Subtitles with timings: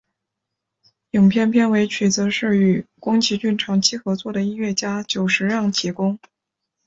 [1.11, 6.17] 影片片尾曲则是与宫崎骏长期合作的音乐家久石让提供。